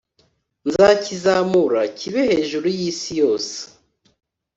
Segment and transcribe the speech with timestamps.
[0.67, 3.55] Nzakizamura kibe hejuru y’isi yose